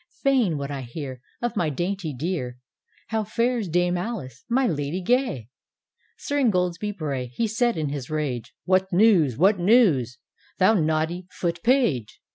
Fain 0.23 0.57
would 0.57 0.71
I 0.71 0.81
hear 0.81 1.21
Of 1.43 1.55
my 1.55 1.69
dainty 1.69 2.11
dearj 2.11 2.53
How 3.09 3.23
fares 3.23 3.67
Dame 3.69 3.99
Alice, 3.99 4.43
my 4.49 4.65
Lady 4.65 4.99
gay? 4.99 5.47
"—Sir 6.17 6.39
Ingoldsby 6.39 6.91
Bray, 6.97 7.27
he 7.27 7.45
said 7.45 7.77
in 7.77 7.89
his 7.89 8.09
rage, 8.09 8.51
"What 8.65 8.91
news? 8.91 9.37
what 9.37 9.59
news? 9.59 10.17
thou 10.57 10.73
naughty 10.73 11.27
Foot 11.29 11.61
page." 11.61 12.19